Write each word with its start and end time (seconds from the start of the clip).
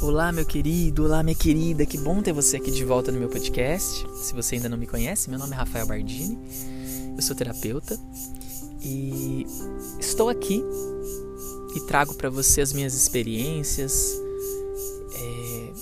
Olá, 0.00 0.32
meu 0.32 0.44
querido, 0.44 1.04
olá, 1.04 1.22
minha 1.22 1.36
querida, 1.36 1.84
que 1.84 1.98
bom 1.98 2.22
ter 2.22 2.32
você 2.32 2.56
aqui 2.56 2.70
de 2.70 2.84
volta 2.84 3.12
no 3.12 3.18
meu 3.18 3.28
podcast. 3.28 4.06
Se 4.22 4.34
você 4.34 4.56
ainda 4.56 4.68
não 4.68 4.78
me 4.78 4.86
conhece, 4.86 5.30
meu 5.30 5.38
nome 5.38 5.52
é 5.52 5.56
Rafael 5.56 5.86
Bardini, 5.86 6.38
eu 7.16 7.22
sou 7.22 7.36
terapeuta 7.36 7.98
e 8.82 9.46
estou 10.00 10.28
aqui 10.28 10.64
e 11.76 11.80
trago 11.80 12.14
para 12.14 12.28
você 12.30 12.60
as 12.60 12.72
minhas 12.72 12.94
experiências, 12.94 14.20
é, 15.14 15.72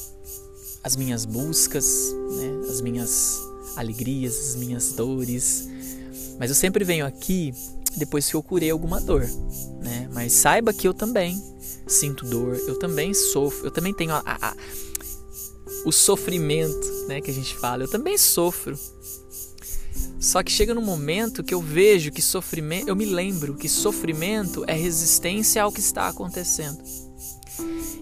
as 0.85 0.97
minhas 0.97 1.25
buscas, 1.25 2.15
né, 2.33 2.69
as 2.69 2.81
minhas 2.81 3.41
alegrias, 3.77 4.51
as 4.51 4.57
minhas 4.57 4.93
dores. 4.93 5.69
Mas 6.39 6.51
eu 6.51 6.57
sempre 6.57 6.85
venho 6.85 7.07
aqui 7.07 7.55
depois 7.97 8.29
que 8.29 8.35
eu 8.35 8.43
curei 8.43 8.71
alguma 8.71 9.01
dor, 9.01 9.27
né? 9.83 10.09
Mas 10.13 10.33
saiba 10.33 10.73
que 10.73 10.87
eu 10.87 10.93
também 10.93 11.43
sinto 11.87 12.25
dor, 12.27 12.57
eu 12.67 12.79
também 12.79 13.15
sofro, 13.15 13.67
eu 13.67 13.71
também 13.71 13.95
tenho 13.95 14.13
a, 14.13 14.23
a, 14.25 14.49
a, 14.51 14.57
o 15.85 15.93
sofrimento, 15.93 16.87
né, 17.07 17.21
que 17.21 17.31
a 17.31 17.35
gente 17.35 17.55
fala, 17.57 17.85
eu 17.85 17.89
também 17.89 18.19
sofro. 18.19 18.79
Só 20.19 20.43
que 20.43 20.51
chega 20.51 20.75
num 20.75 20.83
momento 20.83 21.45
que 21.45 21.55
eu 21.55 21.61
vejo 21.61 22.11
que 22.11 22.21
sofrimento, 22.21 22.89
eu 22.89 22.97
me 22.97 23.05
lembro 23.05 23.55
que 23.55 23.69
sofrimento 23.69 24.65
é 24.67 24.75
resistência 24.75 25.63
ao 25.63 25.71
que 25.71 25.81
está 25.81 26.09
acontecendo. 26.09 26.83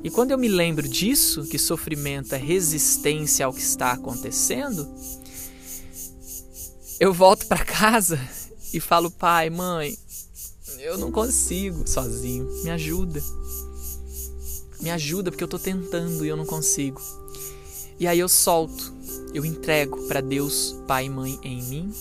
E 0.02 0.10
quando 0.10 0.30
eu 0.30 0.38
me 0.38 0.48
lembro 0.48 0.86
disso, 0.88 1.44
que 1.44 1.58
sofrimento 1.58 2.34
é 2.34 2.38
resistência 2.38 3.46
ao 3.46 3.52
que 3.52 3.60
está 3.60 3.92
acontecendo, 3.92 4.86
eu 7.00 7.12
volto 7.12 7.46
para 7.46 7.64
casa 7.64 8.20
e 8.72 8.80
falo: 8.80 9.10
"Pai, 9.10 9.50
mãe, 9.50 9.96
eu 10.78 10.98
não 10.98 11.10
consigo 11.10 11.88
sozinho, 11.88 12.46
me 12.62 12.70
ajuda". 12.70 13.22
Me 14.84 14.90
ajuda 14.90 15.30
porque 15.30 15.42
eu 15.42 15.46
estou 15.46 15.58
tentando 15.58 16.26
e 16.26 16.28
eu 16.28 16.36
não 16.36 16.44
consigo. 16.44 17.00
E 17.98 18.06
aí 18.06 18.18
eu 18.18 18.28
solto, 18.28 18.92
eu 19.32 19.42
entrego 19.42 20.06
para 20.06 20.20
Deus, 20.20 20.76
Pai 20.86 21.06
e 21.06 21.08
Mãe 21.08 21.38
em 21.42 21.62
mim. 21.62 21.94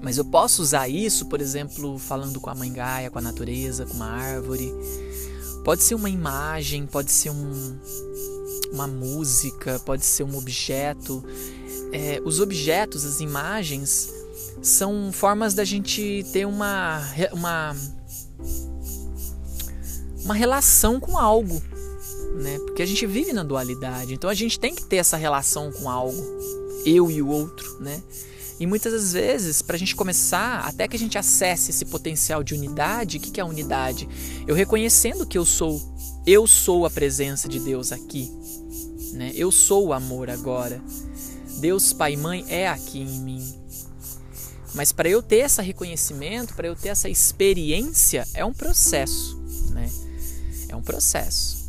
Mas 0.00 0.16
eu 0.16 0.24
posso 0.24 0.62
usar 0.62 0.88
isso, 0.88 1.26
por 1.26 1.38
exemplo, 1.38 1.98
falando 1.98 2.40
com 2.40 2.48
a 2.48 2.54
mãe 2.54 2.72
Gaia, 2.72 3.10
com 3.10 3.18
a 3.18 3.22
natureza, 3.22 3.84
com 3.84 3.92
uma 3.92 4.06
árvore. 4.06 4.72
Pode 5.64 5.82
ser 5.82 5.96
uma 5.96 6.08
imagem, 6.08 6.86
pode 6.86 7.12
ser 7.12 7.28
um, 7.28 7.78
uma 8.72 8.86
música, 8.86 9.78
pode 9.80 10.06
ser 10.06 10.24
um 10.24 10.34
objeto. 10.34 11.22
É, 11.92 12.22
os 12.24 12.40
objetos, 12.40 13.04
as 13.04 13.20
imagens, 13.20 14.10
são 14.62 15.12
formas 15.12 15.52
da 15.52 15.64
gente 15.64 16.24
ter 16.32 16.46
uma, 16.46 17.02
uma 17.32 17.76
uma 20.26 20.34
relação 20.34 20.98
com 20.98 21.16
algo, 21.16 21.62
né? 22.34 22.58
Porque 22.58 22.82
a 22.82 22.86
gente 22.86 23.06
vive 23.06 23.32
na 23.32 23.44
dualidade, 23.44 24.12
então 24.12 24.28
a 24.28 24.34
gente 24.34 24.58
tem 24.58 24.74
que 24.74 24.84
ter 24.84 24.96
essa 24.96 25.16
relação 25.16 25.70
com 25.70 25.88
algo, 25.88 26.20
eu 26.84 27.08
e 27.08 27.22
o 27.22 27.28
outro, 27.28 27.80
né? 27.80 28.02
E 28.58 28.66
muitas 28.66 28.92
das 28.92 29.12
vezes, 29.12 29.62
para 29.62 29.76
a 29.76 29.78
gente 29.78 29.94
começar, 29.94 30.66
até 30.66 30.88
que 30.88 30.96
a 30.96 30.98
gente 30.98 31.16
acesse 31.16 31.70
esse 31.70 31.84
potencial 31.84 32.42
de 32.42 32.54
unidade, 32.54 33.18
o 33.18 33.20
que, 33.20 33.30
que 33.30 33.38
é 33.38 33.42
a 33.42 33.46
unidade? 33.46 34.08
Eu 34.48 34.54
reconhecendo 34.56 35.26
que 35.26 35.38
eu 35.38 35.44
sou, 35.44 35.80
eu 36.26 36.44
sou 36.44 36.84
a 36.84 36.90
presença 36.90 37.48
de 37.48 37.60
Deus 37.60 37.92
aqui, 37.92 38.28
né? 39.12 39.30
Eu 39.36 39.52
sou 39.52 39.86
o 39.86 39.92
amor 39.92 40.28
agora. 40.28 40.82
Deus 41.60 41.92
Pai 41.92 42.14
e 42.14 42.16
Mãe 42.16 42.44
é 42.48 42.66
aqui 42.66 42.98
em 42.98 43.20
mim. 43.20 43.54
Mas 44.74 44.90
para 44.90 45.08
eu 45.08 45.22
ter 45.22 45.44
esse 45.44 45.62
reconhecimento, 45.62 46.52
para 46.54 46.66
eu 46.66 46.74
ter 46.74 46.88
essa 46.88 47.08
experiência, 47.08 48.26
é 48.34 48.44
um 48.44 48.52
processo? 48.52 49.45
É 50.68 50.76
um 50.76 50.82
processo. 50.82 51.66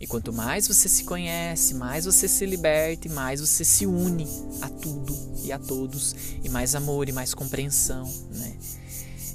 E 0.00 0.06
quanto 0.06 0.32
mais 0.32 0.66
você 0.66 0.88
se 0.88 1.04
conhece, 1.04 1.74
mais 1.74 2.04
você 2.04 2.26
se 2.26 2.44
liberta 2.44 3.06
e 3.06 3.10
mais 3.10 3.40
você 3.40 3.64
se 3.64 3.86
une 3.86 4.26
a 4.60 4.68
tudo 4.68 5.16
e 5.44 5.52
a 5.52 5.58
todos, 5.58 6.16
e 6.42 6.48
mais 6.48 6.74
amor 6.74 7.08
e 7.08 7.12
mais 7.12 7.34
compreensão. 7.34 8.12
Né? 8.30 8.56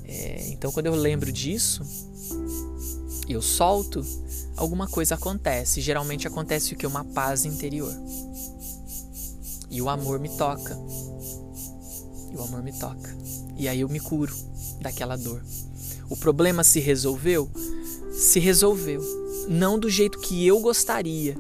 É, 0.04 0.50
então, 0.50 0.72
quando 0.72 0.88
eu 0.88 0.96
lembro 0.96 1.32
disso, 1.32 1.82
eu 3.30 3.42
solto, 3.42 4.06
alguma 4.56 4.88
coisa 4.88 5.16
acontece. 5.16 5.80
Geralmente 5.80 6.28
acontece 6.28 6.74
o 6.74 6.78
que? 6.78 6.86
Uma 6.86 7.04
paz 7.04 7.46
interior. 7.46 7.94
E 9.70 9.82
o 9.82 9.90
amor 9.90 10.20
me 10.20 10.30
toca. 10.30 10.78
E 12.32 12.36
o 12.36 12.44
amor 12.44 12.64
me 12.64 12.74
toca. 12.74 13.16
E 13.58 13.68
aí 13.68 13.82
eu 13.82 13.90
me 13.90 14.00
curo 14.00 14.36
daquela 14.82 15.16
dor. 15.16 15.44
O 16.10 16.16
problema 16.16 16.64
se 16.64 16.80
resolveu? 16.80 17.50
Se 18.18 18.40
resolveu. 18.40 19.02
Não 19.48 19.80
do 19.80 19.90
jeito 19.90 20.20
que 20.20 20.46
eu 20.46 20.60
gostaria. 20.60 21.38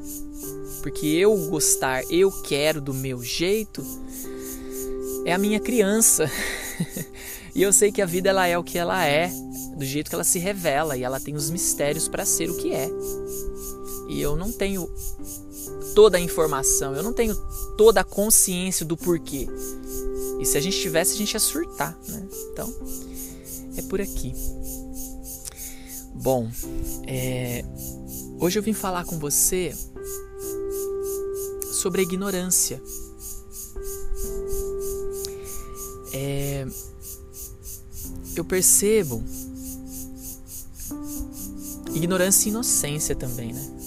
Porque 0.81 1.07
eu 1.07 1.35
gostar, 1.49 2.03
eu 2.09 2.31
quero 2.43 2.79
do 2.79 2.93
meu 2.93 3.21
jeito, 3.21 3.83
é 5.25 5.33
a 5.33 5.37
minha 5.37 5.59
criança. 5.59 6.31
e 7.53 7.61
eu 7.61 7.73
sei 7.73 7.91
que 7.91 8.01
a 8.01 8.05
vida 8.05 8.29
ela 8.29 8.47
é 8.47 8.57
o 8.57 8.63
que 8.63 8.77
ela 8.77 9.05
é, 9.05 9.29
do 9.75 9.83
jeito 9.83 10.09
que 10.09 10.15
ela 10.15 10.23
se 10.23 10.39
revela 10.39 10.95
e 10.95 11.03
ela 11.03 11.19
tem 11.19 11.35
os 11.35 11.49
mistérios 11.49 12.07
para 12.07 12.25
ser 12.25 12.49
o 12.49 12.55
que 12.55 12.71
é. 12.71 12.89
E 14.07 14.21
eu 14.21 14.35
não 14.35 14.51
tenho 14.51 14.89
toda 15.93 16.17
a 16.17 16.21
informação, 16.21 16.95
eu 16.95 17.03
não 17.03 17.11
tenho 17.11 17.35
toda 17.75 18.01
a 18.01 18.03
consciência 18.03 18.85
do 18.85 18.95
porquê. 18.95 19.47
E 20.39 20.45
se 20.45 20.57
a 20.57 20.61
gente 20.61 20.79
tivesse, 20.79 21.13
a 21.13 21.17
gente 21.17 21.33
ia 21.33 21.39
surtar, 21.39 21.97
né? 22.07 22.25
Então, 22.51 22.73
é 23.75 23.81
por 23.81 23.99
aqui. 23.99 24.33
Bom, 26.21 26.49
é, 27.05 27.63
hoje 28.39 28.57
eu 28.57 28.63
vim 28.63 28.73
falar 28.73 29.05
com 29.05 29.19
você 29.19 29.73
sobre 31.73 32.01
a 32.01 32.03
ignorância. 32.03 32.81
É, 36.11 36.65
eu 38.35 38.43
percebo 38.43 39.23
ignorância 41.93 42.47
e 42.47 42.51
inocência 42.51 43.15
também, 43.15 43.53
né? 43.53 43.77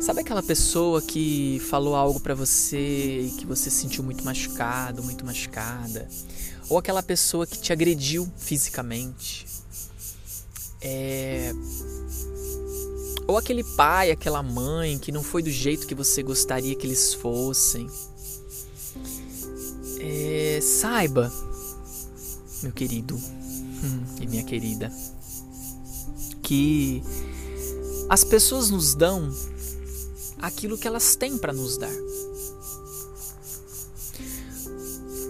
Sabe 0.00 0.20
aquela 0.20 0.42
pessoa 0.42 1.02
que 1.02 1.60
falou 1.68 1.94
algo 1.94 2.18
para 2.18 2.34
você 2.34 3.26
e 3.26 3.30
que 3.38 3.46
você 3.46 3.70
se 3.70 3.82
sentiu 3.82 4.02
muito 4.02 4.24
machucado, 4.24 5.02
muito 5.02 5.24
machucada? 5.24 6.08
Ou 6.68 6.78
aquela 6.78 7.02
pessoa 7.02 7.46
que 7.46 7.58
te 7.58 7.72
agrediu 7.72 8.30
fisicamente? 8.36 9.49
É... 10.80 11.52
Ou 13.26 13.36
aquele 13.36 13.62
pai, 13.62 14.10
aquela 14.10 14.42
mãe 14.42 14.98
que 14.98 15.12
não 15.12 15.22
foi 15.22 15.42
do 15.42 15.50
jeito 15.50 15.86
que 15.86 15.94
você 15.94 16.22
gostaria 16.22 16.74
que 16.74 16.86
eles 16.86 17.14
fossem. 17.14 17.86
É... 20.00 20.60
Saiba, 20.62 21.32
meu 22.62 22.72
querido 22.72 23.16
hum, 23.16 24.04
e 24.20 24.26
minha 24.26 24.42
querida, 24.42 24.92
que 26.42 27.02
as 28.08 28.24
pessoas 28.24 28.70
nos 28.70 28.94
dão 28.94 29.32
aquilo 30.38 30.76
que 30.76 30.88
elas 30.88 31.14
têm 31.14 31.38
para 31.38 31.52
nos 31.52 31.76
dar. 31.76 31.94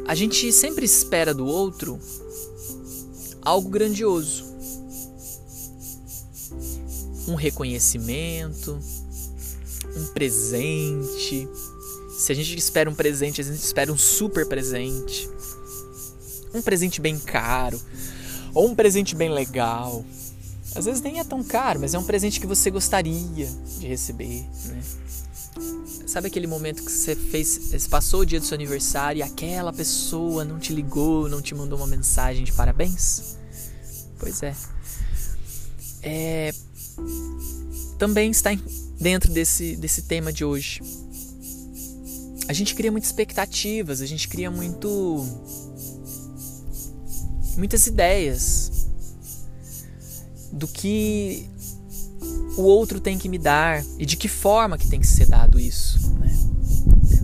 A 0.06 0.15
gente 0.15 0.53
sempre 0.53 0.84
espera 0.84 1.32
do 1.32 1.47
outro 1.47 2.00
algo 3.43 3.69
grandioso 3.69 4.50
um 7.30 7.34
reconhecimento, 7.36 8.78
um 9.96 10.06
presente. 10.12 11.48
Se 12.18 12.32
a 12.32 12.34
gente 12.34 12.56
espera 12.56 12.91
um 12.91 12.94
presente, 12.94 13.41
a 13.41 13.44
gente 13.44 13.62
espera 13.62 13.92
um 13.92 13.96
super 13.96 14.46
presente. 14.46 15.28
Um 16.52 16.60
presente 16.60 17.00
bem 17.00 17.19
caro. 17.19 17.80
Ou 18.52 18.69
um 18.69 18.75
presente 18.75 19.14
bem 19.14 19.31
legal. 19.31 20.05
Às 20.75 20.84
vezes 20.84 21.00
nem 21.00 21.19
é 21.19 21.25
tão 21.25 21.43
caro, 21.43 21.81
mas 21.81 21.94
é 21.94 21.99
um 21.99 22.05
presente 22.05 22.40
que 22.40 22.46
você 22.46 22.70
gostaria 22.70 23.49
de 23.78 23.87
receber, 23.87 24.44
né? 24.66 24.82
Sabe 26.06 26.26
aquele 26.26 26.46
momento 26.46 26.82
que 26.82 26.90
você 26.90 27.14
fez, 27.14 27.87
passou 27.87 28.20
o 28.20 28.26
dia 28.26 28.40
do 28.40 28.46
seu 28.46 28.56
aniversário 28.56 29.20
e 29.20 29.22
aquela 29.22 29.72
pessoa 29.72 30.44
não 30.44 30.58
te 30.58 30.72
ligou, 30.72 31.28
não 31.28 31.40
te 31.40 31.55
mandou 31.55 31.78
uma 31.78 31.87
mensagem 31.87 32.44
de 32.44 32.52
parabéns? 32.52 33.37
Pois 34.19 34.43
é. 34.43 34.55
É 36.02 36.52
também 37.98 38.31
está 38.31 38.50
dentro 38.98 39.32
desse, 39.32 39.76
desse 39.76 40.02
tema 40.02 40.32
de 40.32 40.44
hoje. 40.44 40.81
A 42.48 42.52
gente 42.52 42.75
cria 42.75 42.90
muitas 42.90 43.10
expectativas, 43.10 44.00
a 44.00 44.06
gente 44.06 44.28
cria 44.28 44.50
muito 44.50 45.25
muitas 47.56 47.87
ideias 47.87 48.88
do 50.52 50.66
que 50.66 51.46
o 52.56 52.62
outro 52.62 53.00
tem 53.00 53.19
que 53.19 53.28
me 53.28 53.38
dar 53.38 53.84
e 53.98 54.04
de 54.04 54.16
que 54.16 54.28
forma 54.28 54.76
que 54.76 54.88
tem 54.88 55.00
que 55.00 55.06
ser 55.06 55.26
dado 55.26 55.58
isso. 55.58 56.10
Né? 56.19 56.36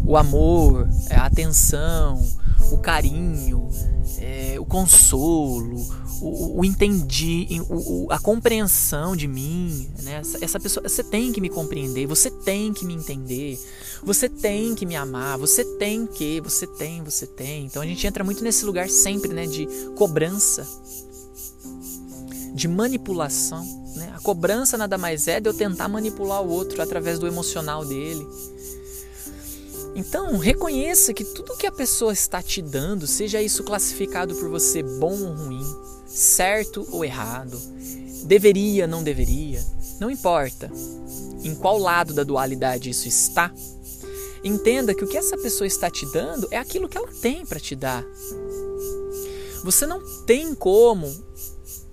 O 0.04 0.16
amor, 0.16 0.88
a 1.10 1.26
atenção, 1.26 2.24
o 2.70 2.78
carinho, 2.78 3.69
é, 4.19 4.56
o 4.58 4.64
consolo, 4.64 5.84
o, 6.20 6.60
o 6.60 6.64
entendi, 6.64 7.46
o, 7.68 8.06
o, 8.06 8.12
a 8.12 8.18
compreensão 8.18 9.14
de 9.14 9.28
mim, 9.28 9.88
né? 10.02 10.20
Essa, 10.20 10.44
essa, 10.44 10.60
pessoa, 10.60 10.88
você 10.88 11.02
tem 11.02 11.32
que 11.32 11.40
me 11.40 11.48
compreender, 11.48 12.06
você 12.06 12.30
tem 12.30 12.72
que 12.72 12.84
me 12.84 12.94
entender, 12.94 13.58
você 14.02 14.28
tem 14.28 14.74
que 14.74 14.86
me 14.86 14.96
amar, 14.96 15.38
você 15.38 15.64
tem 15.64 16.06
que, 16.06 16.40
você 16.40 16.66
tem, 16.66 17.02
você 17.02 17.26
tem. 17.26 17.66
Então 17.66 17.82
a 17.82 17.86
gente 17.86 18.06
entra 18.06 18.24
muito 18.24 18.42
nesse 18.42 18.64
lugar 18.64 18.88
sempre, 18.88 19.32
né, 19.32 19.46
de 19.46 19.66
cobrança, 19.94 20.66
de 22.54 22.66
manipulação, 22.66 23.64
né? 23.96 24.12
A 24.16 24.20
cobrança 24.20 24.78
nada 24.78 24.96
mais 24.96 25.28
é 25.28 25.38
de 25.38 25.48
eu 25.48 25.54
tentar 25.54 25.88
manipular 25.88 26.42
o 26.42 26.48
outro 26.48 26.80
através 26.80 27.19
do 27.19 27.26
emocional 27.26 27.84
dele. 27.84 28.26
Então, 29.94 30.36
reconheça 30.36 31.14
que 31.14 31.24
tudo 31.24 31.56
que 31.56 31.66
a 31.66 31.72
pessoa 31.72 32.12
está 32.12 32.42
te 32.42 32.60
dando, 32.60 33.06
seja 33.06 33.40
isso 33.40 33.64
classificado 33.64 34.34
por 34.34 34.50
você 34.50 34.82
bom 34.82 35.19
ou 35.22 35.32
ruim, 35.32 35.64
certo 36.16 36.86
ou 36.90 37.04
errado, 37.04 37.60
deveria, 38.24 38.86
não 38.86 39.02
deveria, 39.02 39.62
não 40.00 40.10
importa 40.10 40.70
em 41.42 41.54
qual 41.54 41.78
lado 41.78 42.14
da 42.14 42.24
dualidade 42.24 42.90
isso 42.90 43.06
está, 43.06 43.52
entenda 44.42 44.94
que 44.94 45.04
o 45.04 45.06
que 45.06 45.16
essa 45.16 45.36
pessoa 45.36 45.66
está 45.66 45.90
te 45.90 46.04
dando 46.12 46.48
é 46.50 46.56
aquilo 46.56 46.88
que 46.88 46.96
ela 46.96 47.12
tem 47.20 47.44
para 47.44 47.60
te 47.60 47.76
dar. 47.76 48.04
Você 49.62 49.86
não 49.86 50.00
tem 50.24 50.54
como 50.54 51.12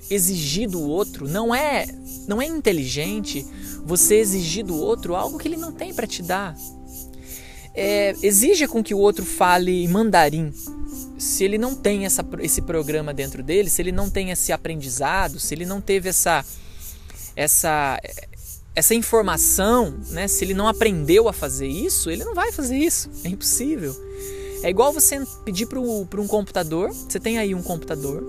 exigir 0.10 0.70
do 0.70 0.82
outro, 0.82 1.28
não 1.28 1.54
é, 1.54 1.86
não 2.28 2.42
é 2.42 2.46
inteligente 2.46 3.46
você 3.86 4.16
exigir 4.16 4.66
do 4.66 4.76
outro 4.76 5.16
algo 5.16 5.38
que 5.38 5.48
ele 5.48 5.58
não 5.58 5.72
tem 5.72 5.94
para 5.94 6.08
te 6.08 6.24
dar 6.24 6.56
é, 7.74 8.16
exija 8.22 8.68
com 8.68 8.84
que 8.84 8.94
o 8.94 9.00
outro 9.00 9.26
fale 9.26 9.88
mandarim. 9.88 10.54
Se 11.24 11.44
ele 11.46 11.58
não 11.58 11.74
tem 11.74 12.06
essa, 12.06 12.26
esse 12.40 12.62
programa 12.62 13.14
dentro 13.14 13.42
dele, 13.42 13.70
se 13.70 13.82
ele 13.82 13.92
não 13.92 14.10
tem 14.10 14.30
esse 14.30 14.52
aprendizado, 14.52 15.40
se 15.40 15.54
ele 15.56 15.66
não 15.66 15.80
teve 15.80 16.10
essa, 16.10 16.44
essa, 17.36 18.00
essa 18.76 18.94
informação, 18.94 19.98
né? 20.10 20.28
se 20.28 20.44
ele 20.44 20.54
não 20.54 20.68
aprendeu 20.68 21.30
a 21.30 21.34
fazer 21.34 21.68
isso, 21.68 22.12
ele 22.12 22.26
não 22.26 22.36
vai 22.36 22.52
fazer 22.52 22.78
isso. 22.78 23.10
É 23.24 23.30
impossível. 23.30 23.96
É 24.64 24.70
igual 24.70 24.92
você 24.92 25.26
pedir 25.46 25.66
para 25.66 25.80
um 25.80 26.28
computador, 26.28 26.92
você 26.92 27.20
tem 27.20 27.38
aí 27.38 27.56
um 27.56 27.64
computador, 27.64 28.26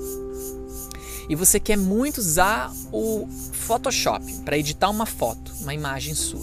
e 1.29 1.35
você 1.35 1.59
quer 1.59 1.77
muito 1.77 2.19
usar 2.19 2.73
o 2.93 3.27
Photoshop 3.53 4.25
para 4.45 4.57
editar 4.57 4.89
uma 4.89 5.07
foto, 5.07 5.53
uma 5.61 5.75
imagem 5.75 6.15
sua. 6.15 6.43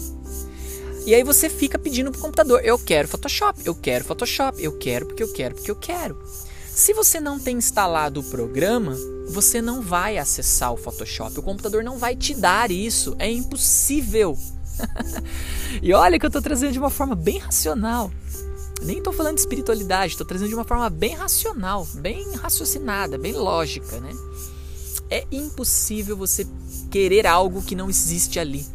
E 1.04 1.14
aí 1.14 1.24
você 1.24 1.48
fica 1.48 1.78
pedindo 1.78 2.12
pro 2.12 2.20
computador: 2.20 2.64
eu 2.64 2.78
quero 2.78 3.08
Photoshop, 3.08 3.60
eu 3.64 3.74
quero 3.74 4.04
Photoshop, 4.04 4.62
eu 4.62 4.78
quero 4.78 5.06
porque 5.06 5.22
eu 5.22 5.32
quero 5.32 5.54
porque 5.54 5.70
eu 5.70 5.76
quero. 5.76 6.16
Se 6.74 6.94
você 6.94 7.20
não 7.20 7.38
tem 7.38 7.58
instalado 7.58 8.20
o 8.20 8.24
programa, 8.24 8.96
você 9.28 9.60
não 9.60 9.82
vai 9.82 10.16
acessar 10.16 10.72
o 10.72 10.76
Photoshop. 10.76 11.38
O 11.38 11.42
computador 11.42 11.84
não 11.84 11.98
vai 11.98 12.16
te 12.16 12.34
dar 12.34 12.70
isso. 12.70 13.14
É 13.18 13.30
impossível. 13.30 14.38
e 15.82 15.92
olha 15.92 16.18
que 16.18 16.24
eu 16.24 16.28
estou 16.28 16.40
trazendo 16.40 16.72
de 16.72 16.78
uma 16.78 16.88
forma 16.88 17.14
bem 17.14 17.38
racional. 17.38 18.10
Nem 18.82 18.98
estou 18.98 19.12
falando 19.12 19.34
de 19.34 19.42
espiritualidade, 19.42 20.14
estou 20.14 20.26
trazendo 20.26 20.48
de 20.48 20.54
uma 20.54 20.64
forma 20.64 20.88
bem 20.88 21.14
racional, 21.14 21.86
bem 21.94 22.32
raciocinada, 22.32 23.18
bem 23.18 23.32
lógica, 23.32 24.00
né? 24.00 24.12
É 25.10 25.26
impossível 25.30 26.16
você 26.16 26.46
querer 26.90 27.26
algo 27.26 27.62
que 27.62 27.76
não 27.76 27.90
existe 27.90 28.40
ali. 28.40 28.66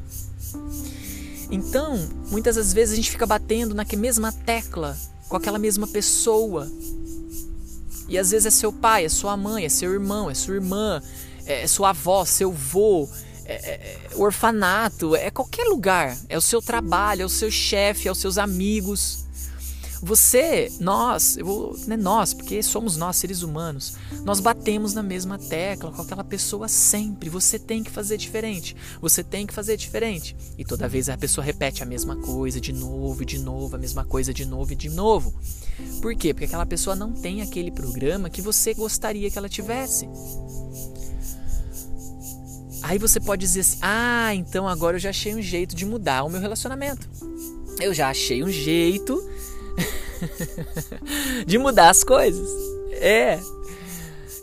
Então, 1.50 2.08
muitas 2.30 2.56
das 2.56 2.72
vezes 2.72 2.94
a 2.94 2.96
gente 2.96 3.10
fica 3.10 3.26
batendo 3.26 3.74
na 3.74 3.86
mesma 3.98 4.32
tecla 4.32 4.96
com 5.28 5.36
aquela 5.36 5.60
mesma 5.60 5.88
pessoa. 5.88 6.70
E 8.08 8.18
às 8.18 8.32
vezes 8.32 8.46
é 8.46 8.50
seu 8.52 8.72
pai, 8.72 9.06
é 9.06 9.10
sua 9.10 9.36
mãe, 9.36 9.66
é 9.66 9.70
seu 9.70 9.92
irmão, 9.94 10.30
é 10.30 10.34
sua 10.34 10.56
irmã, 10.56 11.02
é, 11.46 11.64
é 11.64 11.68
sua 11.68 11.90
avó, 11.90 12.24
seu 12.26 12.52
vô, 12.52 13.08
é, 13.46 13.54
é, 13.54 14.10
é 14.12 14.16
orfanato, 14.16 15.16
é 15.16 15.30
qualquer 15.30 15.66
lugar. 15.66 16.18
É 16.30 16.38
o 16.38 16.42
seu 16.42 16.62
trabalho, 16.62 17.24
é 17.24 17.26
o 17.26 17.30
seu 17.30 17.50
chefe, 17.52 18.08
é 18.08 18.12
os 18.12 18.18
seus 18.18 18.38
amigos. 18.38 19.26
Você, 20.02 20.72
nós, 20.80 21.38
eu 21.38 21.78
né, 21.88 21.98
nós, 21.98 22.34
porque 22.34 22.62
somos 22.62 22.98
nós 22.98 23.16
seres 23.16 23.42
humanos, 23.42 23.96
nós 24.24 24.40
batemos 24.40 24.94
na 24.94 25.02
mesma 25.02 25.40
tecla 25.40 25.92
com 25.92 26.02
aquela 26.02 26.24
pessoa 26.24 26.68
sempre. 26.68 27.30
Você 27.30 27.58
tem 27.58 27.84
que 27.84 27.90
fazer 27.90 28.18
diferente. 28.18 28.76
Você 29.02 29.24
tem 29.24 29.48
que 29.48 29.54
fazer 29.54 29.76
diferente. 29.76 30.36
E 30.58 30.64
toda 30.64 30.88
vez 30.88 31.10
a 31.10 31.18
pessoa 31.18 31.44
repete 31.44 31.82
a 31.82 31.86
mesma 31.86 32.16
coisa 32.16 32.62
de 32.62 32.72
novo 32.72 33.24
e 33.24 33.26
de 33.26 33.40
novo, 33.40 33.76
a 33.76 33.80
mesma 33.80 34.06
coisa 34.06 34.34
de 34.34 34.46
novo 34.46 34.74
e 34.74 34.76
de 34.76 34.90
novo. 34.90 35.34
Por 36.02 36.16
quê? 36.16 36.34
Porque 36.34 36.46
aquela 36.46 36.66
pessoa 36.66 36.96
não 36.96 37.12
tem 37.12 37.42
aquele 37.42 37.72
programa 37.72 38.30
que 38.30 38.42
você 38.42 38.74
gostaria 38.74 39.30
que 39.32 39.38
ela 39.38 39.50
tivesse. 39.50 40.08
Aí 42.84 42.98
você 42.98 43.20
pode 43.20 43.42
dizer 43.42 43.62
assim: 43.62 43.80
ah, 43.82 44.34
então 44.36 44.68
agora 44.68 44.96
eu 44.96 45.00
já 45.00 45.10
achei 45.10 45.34
um 45.36 45.42
jeito 45.42 45.76
de 45.76 45.86
mudar 45.86 46.24
o 46.24 46.30
meu 46.30 46.40
relacionamento. 46.40 47.10
Eu 47.80 47.94
já 47.94 48.10
achei 48.10 48.44
um 48.44 48.50
jeito 48.50 49.22
de 51.46 51.58
mudar 51.58 51.90
as 51.90 52.04
coisas. 52.04 52.50
É. 52.92 53.40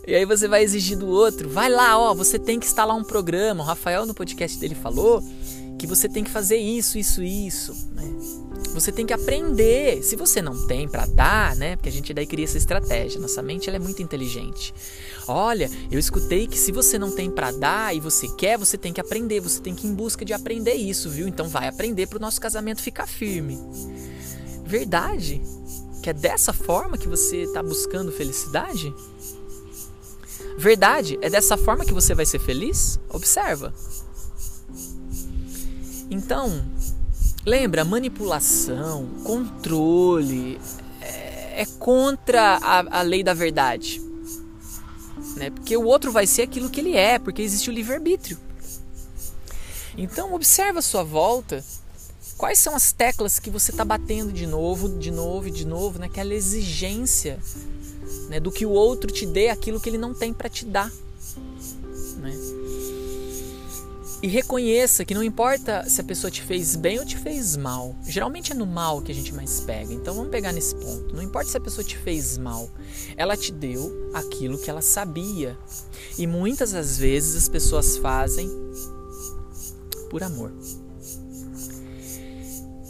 E 0.07 0.13
aí 0.13 0.25
você 0.25 0.47
vai 0.47 0.63
exigir 0.63 0.97
do 0.97 1.07
outro, 1.07 1.49
vai 1.49 1.69
lá, 1.69 1.97
ó, 1.97 2.13
você 2.13 2.37
tem 2.37 2.59
que 2.59 2.65
instalar 2.67 2.95
um 2.95 3.03
programa. 3.03 3.63
O 3.63 3.65
Rafael 3.65 4.05
no 4.05 4.13
podcast 4.13 4.59
dele 4.59 4.75
falou 4.75 5.23
que 5.79 5.87
você 5.87 6.07
tem 6.07 6.23
que 6.23 6.29
fazer 6.29 6.57
isso, 6.57 6.97
isso, 6.97 7.23
isso, 7.23 7.73
né? 7.93 8.03
Você 8.75 8.91
tem 8.91 9.05
que 9.05 9.13
aprender. 9.13 10.03
Se 10.03 10.17
você 10.17 10.41
não 10.41 10.67
tem 10.67 10.87
para 10.87 11.05
dar, 11.05 11.55
né? 11.55 11.77
Porque 11.77 11.87
a 11.87 11.91
gente 11.91 12.13
daí 12.13 12.27
cria 12.27 12.43
essa 12.43 12.57
estratégia. 12.57 13.21
Nossa 13.21 13.41
mente 13.41 13.69
ela 13.69 13.77
é 13.77 13.79
muito 13.79 14.01
inteligente. 14.01 14.73
Olha, 15.27 15.69
eu 15.89 15.97
escutei 15.97 16.45
que 16.45 16.57
se 16.57 16.73
você 16.73 16.99
não 16.99 17.09
tem 17.09 17.31
para 17.31 17.51
dar 17.51 17.95
e 17.95 18.01
você 18.01 18.27
quer, 18.35 18.57
você 18.57 18.77
tem 18.77 18.91
que 18.91 18.99
aprender. 18.99 19.39
Você 19.39 19.61
tem 19.61 19.73
que 19.73 19.87
ir 19.87 19.89
em 19.89 19.93
busca 19.93 20.25
de 20.25 20.33
aprender 20.33 20.73
isso, 20.73 21.09
viu? 21.09 21.25
Então 21.25 21.47
vai 21.47 21.69
aprender 21.69 22.07
para 22.07 22.17
o 22.17 22.21
nosso 22.21 22.39
casamento 22.39 22.81
ficar 22.81 23.07
firme. 23.07 23.57
Verdade? 24.65 25.41
Que 26.01 26.09
é 26.09 26.13
dessa 26.13 26.51
forma 26.51 26.97
que 26.97 27.07
você 27.07 27.43
está 27.43 27.61
buscando 27.61 28.11
felicidade? 28.11 28.93
Verdade? 30.57 31.17
É 31.21 31.29
dessa 31.29 31.55
forma 31.55 31.85
que 31.85 31.93
você 31.93 32.15
vai 32.15 32.25
ser 32.25 32.39
feliz? 32.39 32.99
Observa. 33.09 33.73
Então, 36.09 36.63
lembra, 37.45 37.85
manipulação, 37.85 39.07
controle 39.23 40.59
é, 41.01 41.61
é 41.61 41.65
contra 41.77 42.57
a, 42.57 42.99
a 42.99 43.01
lei 43.01 43.23
da 43.23 43.33
verdade. 43.33 44.01
Né? 45.35 45.49
Porque 45.49 45.75
o 45.75 45.83
outro 45.83 46.11
vai 46.11 46.25
ser 46.25 46.43
aquilo 46.43 46.69
que 46.69 46.79
ele 46.79 46.95
é, 46.95 47.19
porque 47.19 47.41
existe 47.41 47.69
o 47.69 47.73
livre-arbítrio. 47.73 48.37
Então, 49.97 50.33
observa 50.33 50.79
a 50.79 50.81
sua 50.81 51.03
volta 51.03 51.63
Quais 52.37 52.59
são 52.59 52.75
as 52.75 52.91
teclas 52.91 53.39
que 53.39 53.49
você 53.49 53.71
está 53.71 53.85
batendo 53.85 54.31
de 54.31 54.45
novo, 54.45 54.89
de 54.99 55.09
novo 55.09 55.47
e 55.47 55.51
de 55.51 55.65
novo, 55.65 55.99
naquela 55.99 56.33
exigência 56.33 57.39
né? 58.29 58.39
do 58.39 58.51
que 58.51 58.65
o 58.65 58.71
outro 58.71 59.09
te 59.11 59.25
dê 59.25 59.49
aquilo 59.49 59.79
que 59.79 59.89
ele 59.89 59.97
não 59.97 60.13
tem 60.13 60.33
para 60.33 60.49
te 60.49 60.65
dar? 60.65 60.91
Né? 62.17 62.33
E 64.21 64.27
reconheça 64.27 65.05
que 65.05 65.13
não 65.13 65.23
importa 65.23 65.87
se 65.87 66.01
a 66.01 66.03
pessoa 66.03 66.29
te 66.29 66.41
fez 66.41 66.75
bem 66.75 66.99
ou 66.99 67.05
te 67.05 67.17
fez 67.17 67.55
mal. 67.55 67.95
Geralmente 68.05 68.51
é 68.51 68.55
no 68.55 68.65
mal 68.65 69.01
que 69.01 69.11
a 69.11 69.15
gente 69.15 69.33
mais 69.33 69.61
pega. 69.61 69.93
Então 69.93 70.13
vamos 70.13 70.31
pegar 70.31 70.51
nesse 70.51 70.75
ponto. 70.75 71.15
Não 71.15 71.21
importa 71.21 71.51
se 71.51 71.57
a 71.57 71.61
pessoa 71.61 71.85
te 71.85 71.97
fez 71.97 72.37
mal, 72.37 72.69
ela 73.15 73.37
te 73.37 73.51
deu 73.51 74.11
aquilo 74.13 74.57
que 74.57 74.69
ela 74.69 74.81
sabia. 74.81 75.57
E 76.17 76.27
muitas 76.27 76.71
das 76.71 76.97
vezes 76.97 77.35
as 77.35 77.47
pessoas 77.47 77.97
fazem 77.97 78.49
por 80.09 80.21
amor. 80.23 80.51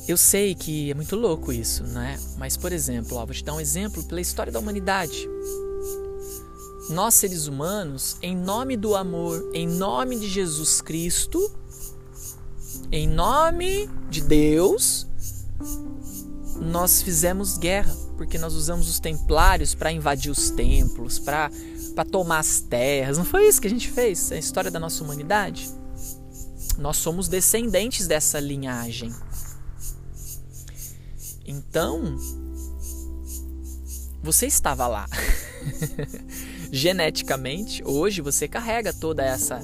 Eu 0.07 0.17
sei 0.17 0.53
que 0.53 0.91
é 0.91 0.93
muito 0.93 1.15
louco 1.15 1.51
isso, 1.51 1.83
né? 1.83 2.19
Mas, 2.37 2.55
por 2.55 2.71
exemplo, 2.71 3.17
ó, 3.17 3.25
vou 3.25 3.33
te 3.33 3.43
dar 3.43 3.53
um 3.53 3.59
exemplo 3.59 4.03
pela 4.03 4.21
história 4.21 4.51
da 4.51 4.59
humanidade. 4.59 5.27
Nós, 6.91 7.15
seres 7.15 7.47
humanos, 7.47 8.17
em 8.21 8.37
nome 8.37 8.77
do 8.77 8.95
amor, 8.95 9.49
em 9.51 9.67
nome 9.67 10.19
de 10.19 10.27
Jesus 10.27 10.79
Cristo, 10.79 11.51
em 12.91 13.07
nome 13.07 13.89
de 14.07 14.21
Deus, 14.21 15.07
nós 16.61 17.01
fizemos 17.01 17.57
guerra, 17.57 17.91
porque 18.15 18.37
nós 18.37 18.53
usamos 18.53 18.87
os 18.87 18.99
templários 18.99 19.73
para 19.73 19.91
invadir 19.91 20.31
os 20.31 20.51
templos, 20.51 21.17
para 21.17 21.49
tomar 22.11 22.39
as 22.39 22.59
terras. 22.59 23.17
Não 23.17 23.25
foi 23.25 23.47
isso 23.47 23.59
que 23.59 23.65
a 23.65 23.71
gente 23.71 23.89
fez? 23.89 24.31
A 24.31 24.37
história 24.37 24.69
da 24.69 24.79
nossa 24.79 25.03
humanidade? 25.03 25.67
Nós 26.77 26.97
somos 26.97 27.27
descendentes 27.27 28.05
dessa 28.05 28.39
linhagem. 28.39 29.11
Então, 31.45 32.17
você 34.21 34.47
estava 34.47 34.87
lá. 34.87 35.07
Geneticamente, 36.71 37.83
hoje 37.85 38.21
você 38.21 38.47
carrega 38.47 38.91
toda 38.91 39.23
essa 39.23 39.61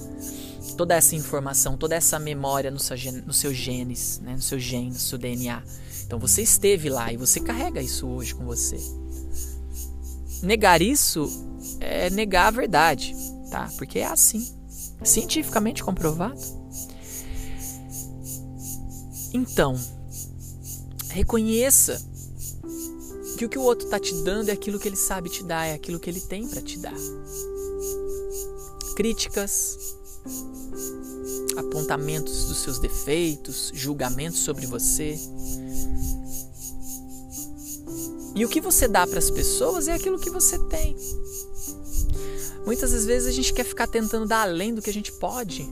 toda 0.78 0.96
essa 0.96 1.16
informação, 1.16 1.78
toda 1.78 1.96
essa 1.96 2.18
memória 2.18 2.72
no 2.72 2.80
seu, 2.80 2.96
no 3.26 3.34
seu 3.34 3.54
genes, 3.54 4.20
né? 4.24 4.34
no 4.34 4.42
seu 4.42 4.58
gene, 4.58 4.90
no 4.90 5.00
seu 5.00 5.18
DNA. 5.18 5.62
Então 6.06 6.18
você 6.18 6.42
esteve 6.42 6.90
lá 6.90 7.12
e 7.12 7.18
você 7.18 7.40
carrega 7.40 7.82
isso 7.82 8.08
hoje 8.08 8.34
com 8.34 8.46
você. 8.46 8.78
negar 10.42 10.82
isso 10.82 11.28
é 11.80 12.10
negar 12.10 12.48
a 12.48 12.52
verdade, 12.52 13.16
tá? 13.50 13.70
Porque 13.78 14.00
é 14.00 14.06
assim, 14.06 14.48
cientificamente 15.04 15.84
comprovado. 15.84 16.42
Então, 19.34 19.80
reconheça 21.12 22.01
que 23.38 23.46
o 23.46 23.50
que 23.50 23.58
o 23.58 23.63
outro 23.63 23.86
está 23.86 24.00
te 24.00 24.13
dando 24.24 24.50
é 24.50 24.51
aquilo 24.51 24.80
que 24.80 24.88
ele 24.88 24.96
sabe 24.96 25.30
te 25.30 25.44
dar, 25.44 25.65
é 25.65 25.74
aquilo 25.74 26.00
que 26.00 26.10
ele 26.10 26.22
tem 26.22 26.48
para 26.48 26.62
te 26.62 26.77
dar. 26.77 26.94
Críticas, 28.96 29.77
apontamentos 31.58 32.46
dos 32.46 32.60
seus 32.60 32.80
defeitos, 32.80 33.72
julgamentos 33.74 34.39
sobre 34.39 34.65
você. 34.65 35.20
E 38.36 38.46
o 38.46 38.50
que 38.50 38.62
você 38.62 38.88
dá 38.88 39.06
para 39.06 39.20
as 39.20 39.30
pessoas 39.30 39.88
é 39.88 39.94
aquilo 39.94 40.20
que 40.20 40.30
você 40.30 40.58
tem. 40.68 40.96
Muitas 42.65 42.91
das 42.91 43.06
vezes 43.06 43.27
a 43.27 43.32
gente 43.32 43.53
quer 43.53 43.65
ficar 43.65 43.88
tentando 43.88 44.27
dar 44.27 44.44
além 44.44 44.74
do 44.74 44.82
que 44.82 44.89
a 44.89 44.94
gente 44.94 45.12
pode. 45.13 45.68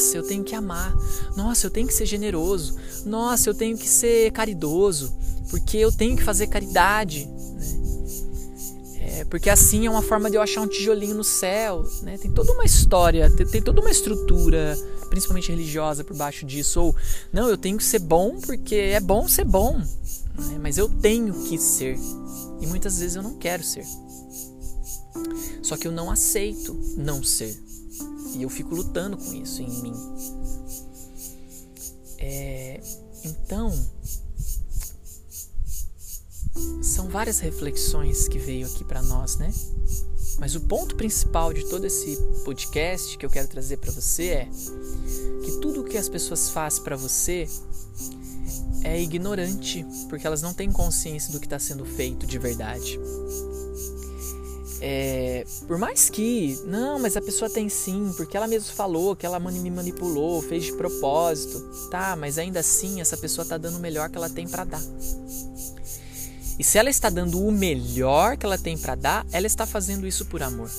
Nossa, 0.00 0.16
eu 0.16 0.22
tenho 0.22 0.42
que 0.42 0.54
amar. 0.54 0.96
Nossa, 1.36 1.66
eu 1.66 1.70
tenho 1.70 1.86
que 1.86 1.92
ser 1.92 2.06
generoso. 2.06 2.74
Nossa, 3.04 3.50
eu 3.50 3.54
tenho 3.54 3.76
que 3.76 3.86
ser 3.86 4.32
caridoso. 4.32 5.14
Porque 5.50 5.76
eu 5.76 5.92
tenho 5.92 6.16
que 6.16 6.24
fazer 6.24 6.46
caridade. 6.46 7.26
Né? 7.26 9.18
É, 9.18 9.24
porque 9.26 9.50
assim 9.50 9.84
é 9.84 9.90
uma 9.90 10.00
forma 10.00 10.30
de 10.30 10.36
eu 10.36 10.42
achar 10.42 10.62
um 10.62 10.66
tijolinho 10.66 11.14
no 11.14 11.22
céu. 11.22 11.86
Né? 12.02 12.16
Tem 12.16 12.32
toda 12.32 12.50
uma 12.50 12.64
história, 12.64 13.30
tem, 13.30 13.46
tem 13.46 13.60
toda 13.60 13.82
uma 13.82 13.90
estrutura, 13.90 14.74
principalmente 15.10 15.50
religiosa, 15.50 16.02
por 16.02 16.16
baixo 16.16 16.46
disso. 16.46 16.80
Ou, 16.80 16.96
não, 17.30 17.50
eu 17.50 17.58
tenho 17.58 17.76
que 17.76 17.84
ser 17.84 17.98
bom 17.98 18.40
porque 18.40 18.76
é 18.76 19.00
bom 19.00 19.28
ser 19.28 19.44
bom. 19.44 19.76
Né? 19.76 20.58
Mas 20.62 20.78
eu 20.78 20.88
tenho 20.88 21.34
que 21.44 21.58
ser. 21.58 21.98
E 22.58 22.66
muitas 22.66 22.98
vezes 22.98 23.16
eu 23.16 23.22
não 23.22 23.34
quero 23.34 23.62
ser. 23.62 23.84
Só 25.62 25.76
que 25.76 25.86
eu 25.86 25.92
não 25.92 26.10
aceito 26.10 26.74
não 26.96 27.22
ser. 27.22 27.54
E 28.34 28.42
eu 28.42 28.48
fico 28.48 28.74
lutando 28.74 29.16
com 29.16 29.34
isso 29.34 29.62
em 29.62 29.70
mim. 29.82 29.94
É, 32.18 32.80
então, 33.24 33.72
são 36.82 37.08
várias 37.08 37.40
reflexões 37.40 38.28
que 38.28 38.38
veio 38.38 38.66
aqui 38.66 38.84
para 38.84 39.02
nós, 39.02 39.36
né? 39.36 39.52
Mas 40.38 40.54
o 40.54 40.60
ponto 40.60 40.96
principal 40.96 41.52
de 41.52 41.68
todo 41.68 41.84
esse 41.86 42.16
podcast 42.44 43.16
que 43.18 43.26
eu 43.26 43.30
quero 43.30 43.46
trazer 43.48 43.76
para 43.76 43.92
você 43.92 44.28
é 44.28 44.48
que 45.44 45.58
tudo 45.60 45.84
que 45.84 45.98
as 45.98 46.08
pessoas 46.08 46.48
fazem 46.48 46.82
para 46.82 46.96
você 46.96 47.48
é 48.82 49.00
ignorante, 49.00 49.84
porque 50.08 50.26
elas 50.26 50.40
não 50.40 50.54
têm 50.54 50.72
consciência 50.72 51.32
do 51.32 51.40
que 51.40 51.46
está 51.46 51.58
sendo 51.58 51.84
feito 51.84 52.26
de 52.26 52.38
verdade. 52.38 52.98
É, 54.82 55.44
por 55.66 55.76
mais 55.76 56.08
que, 56.08 56.58
não, 56.64 56.98
mas 56.98 57.16
a 57.16 57.20
pessoa 57.20 57.50
tem 57.50 57.68
sim, 57.68 58.12
porque 58.16 58.36
ela 58.36 58.48
mesmo 58.48 58.72
falou 58.72 59.14
que 59.14 59.26
ela 59.26 59.38
me 59.38 59.70
manipulou, 59.70 60.40
fez 60.40 60.64
de 60.64 60.72
propósito, 60.72 61.60
tá? 61.90 62.16
Mas 62.16 62.38
ainda 62.38 62.60
assim, 62.60 63.00
essa 63.00 63.16
pessoa 63.16 63.42
está 63.42 63.58
dando 63.58 63.76
o 63.76 63.80
melhor 63.80 64.08
que 64.08 64.16
ela 64.16 64.30
tem 64.30 64.48
para 64.48 64.64
dar. 64.64 64.82
E 66.58 66.64
se 66.64 66.78
ela 66.78 66.90
está 66.90 67.10
dando 67.10 67.42
o 67.42 67.52
melhor 67.52 68.36
que 68.36 68.46
ela 68.46 68.58
tem 68.58 68.76
para 68.76 68.94
dar, 68.94 69.26
ela 69.32 69.46
está 69.46 69.66
fazendo 69.66 70.06
isso 70.06 70.24
por 70.26 70.42
amor. 70.42 70.70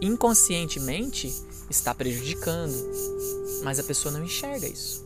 Inconscientemente, 0.00 1.32
está 1.68 1.94
prejudicando, 1.94 2.74
mas 3.62 3.78
a 3.78 3.82
pessoa 3.82 4.12
não 4.12 4.24
enxerga 4.24 4.66
isso. 4.66 5.04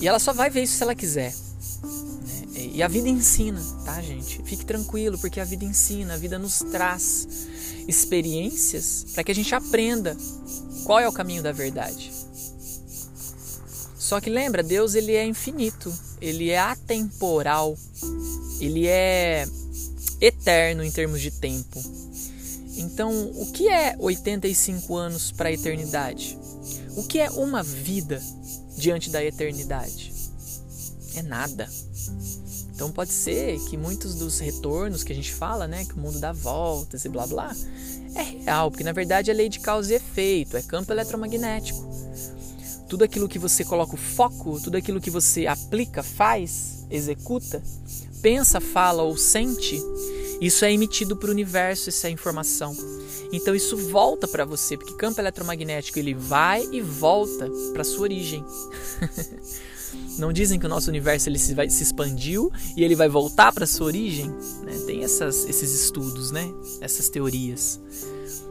E 0.00 0.08
ela 0.08 0.18
só 0.18 0.32
vai 0.32 0.50
ver 0.50 0.62
isso 0.62 0.76
se 0.76 0.82
ela 0.82 0.94
quiser. 0.94 1.34
E 2.80 2.82
a 2.82 2.88
vida 2.88 3.10
ensina, 3.10 3.60
tá, 3.84 4.00
gente? 4.00 4.42
Fique 4.42 4.64
tranquilo, 4.64 5.18
porque 5.18 5.38
a 5.38 5.44
vida 5.44 5.66
ensina, 5.66 6.14
a 6.14 6.16
vida 6.16 6.38
nos 6.38 6.60
traz 6.60 7.28
experiências 7.86 9.04
para 9.12 9.22
que 9.22 9.30
a 9.30 9.34
gente 9.34 9.54
aprenda 9.54 10.16
qual 10.84 10.98
é 10.98 11.06
o 11.06 11.12
caminho 11.12 11.42
da 11.42 11.52
verdade. 11.52 12.10
Só 13.98 14.18
que 14.18 14.30
lembra, 14.30 14.62
Deus 14.62 14.94
ele 14.94 15.12
é 15.12 15.26
infinito, 15.26 15.92
ele 16.22 16.48
é 16.48 16.58
atemporal, 16.58 17.76
ele 18.62 18.86
é 18.86 19.46
eterno 20.18 20.82
em 20.82 20.90
termos 20.90 21.20
de 21.20 21.32
tempo. 21.32 21.82
Então, 22.78 23.30
o 23.34 23.52
que 23.52 23.68
é 23.68 23.94
85 23.98 24.96
anos 24.96 25.30
para 25.30 25.50
a 25.50 25.52
eternidade? 25.52 26.38
O 26.96 27.02
que 27.02 27.18
é 27.18 27.28
uma 27.28 27.62
vida 27.62 28.22
diante 28.74 29.10
da 29.10 29.22
eternidade? 29.22 30.14
É 31.14 31.20
nada. 31.20 31.68
Então 32.80 32.90
pode 32.90 33.12
ser 33.12 33.60
que 33.68 33.76
muitos 33.76 34.14
dos 34.14 34.38
retornos 34.38 35.04
que 35.04 35.12
a 35.12 35.14
gente 35.14 35.34
fala, 35.34 35.68
né, 35.68 35.84
que 35.84 35.92
o 35.92 35.98
mundo 35.98 36.18
dá 36.18 36.32
voltas 36.32 37.04
e 37.04 37.10
blá 37.10 37.26
blá, 37.26 37.54
é 38.14 38.22
real, 38.22 38.70
porque 38.70 38.82
na 38.82 38.92
verdade 38.92 39.30
é 39.30 39.34
lei 39.34 39.50
de 39.50 39.60
causa 39.60 39.92
e 39.92 39.96
efeito, 39.96 40.56
é 40.56 40.62
campo 40.62 40.90
eletromagnético. 40.90 41.78
Tudo 42.88 43.04
aquilo 43.04 43.28
que 43.28 43.38
você 43.38 43.66
coloca 43.66 43.92
o 43.92 43.98
foco, 43.98 44.58
tudo 44.58 44.78
aquilo 44.78 44.98
que 44.98 45.10
você 45.10 45.46
aplica, 45.46 46.02
faz, 46.02 46.86
executa, 46.90 47.62
pensa, 48.22 48.62
fala 48.62 49.02
ou 49.02 49.14
sente, 49.14 49.78
isso 50.40 50.64
é 50.64 50.72
emitido 50.72 51.14
para 51.14 51.28
o 51.28 51.32
universo, 51.32 51.90
isso 51.90 52.06
é 52.06 52.10
informação. 52.10 52.74
Então 53.30 53.54
isso 53.54 53.76
volta 53.76 54.26
para 54.26 54.46
você, 54.46 54.78
porque 54.78 54.94
campo 54.94 55.20
eletromagnético 55.20 55.98
ele 55.98 56.14
vai 56.14 56.66
e 56.72 56.80
volta 56.80 57.46
para 57.74 57.84
sua 57.84 58.04
origem. 58.04 58.42
Não 60.20 60.32
dizem 60.32 60.58
que 60.58 60.66
o 60.66 60.68
nosso 60.68 60.90
universo 60.90 61.28
ele 61.28 61.38
se, 61.38 61.54
vai, 61.54 61.70
se 61.70 61.82
expandiu 61.82 62.52
e 62.76 62.84
ele 62.84 62.94
vai 62.94 63.08
voltar 63.08 63.52
para 63.52 63.66
sua 63.66 63.86
origem? 63.86 64.28
Né? 64.62 64.78
Tem 64.86 65.02
essas, 65.02 65.46
esses 65.46 65.72
estudos, 65.72 66.30
né? 66.30 66.46
essas 66.80 67.08
teorias. 67.08 67.80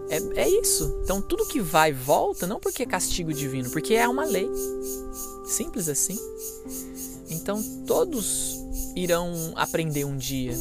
É, 0.10 0.42
é 0.42 0.50
isso. 0.50 1.00
Então 1.04 1.22
tudo 1.22 1.46
que 1.46 1.62
vai 1.62 1.94
volta, 1.94 2.48
não 2.48 2.60
porque 2.60 2.84
é 2.84 2.86
castigo 2.86 3.32
divino, 3.32 3.70
porque 3.70 3.94
é 3.94 4.08
uma 4.08 4.26
lei. 4.26 4.50
Simples 5.46 5.88
assim. 5.88 6.20
Então 7.30 7.62
todos 7.86 8.58
irão 8.96 9.32
aprender 9.56 10.06
um 10.06 10.18
dia. 10.18 10.56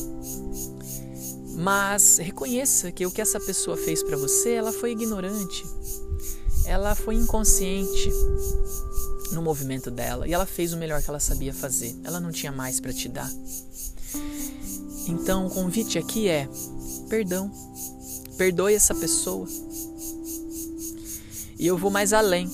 Mas 1.54 2.18
reconheça 2.18 2.92
que 2.92 3.04
o 3.06 3.10
que 3.10 3.20
essa 3.20 3.40
pessoa 3.40 3.76
fez 3.76 4.02
para 4.02 4.16
você, 4.16 4.50
ela 4.50 4.72
foi 4.72 4.92
ignorante. 4.92 5.64
Ela 6.66 6.94
foi 6.94 7.14
inconsciente 7.14 8.12
no 9.32 9.42
movimento 9.42 9.90
dela 9.90 10.26
e 10.26 10.32
ela 10.32 10.46
fez 10.46 10.72
o 10.72 10.76
melhor 10.76 11.02
que 11.02 11.10
ela 11.10 11.20
sabia 11.20 11.52
fazer. 11.52 11.96
Ela 12.04 12.20
não 12.20 12.32
tinha 12.32 12.52
mais 12.52 12.80
para 12.80 12.92
te 12.92 13.08
dar. 13.08 13.30
Então, 15.06 15.46
o 15.46 15.50
convite 15.50 15.98
aqui 15.98 16.28
é 16.28 16.48
perdão. 17.08 17.50
Perdoe 18.36 18.74
essa 18.74 18.94
pessoa. 18.94 19.46
E 21.58 21.66
eu 21.66 21.76
vou 21.76 21.90
mais 21.90 22.12
além. 22.12 22.48